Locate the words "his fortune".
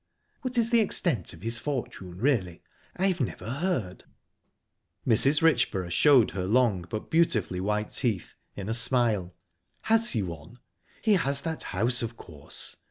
1.43-2.17